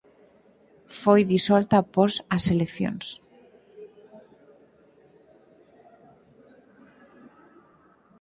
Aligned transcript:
Foi 1.01 1.21
disolta 1.33 1.75
após 1.79 2.13
as 2.35 2.43
eleccións 2.53 3.05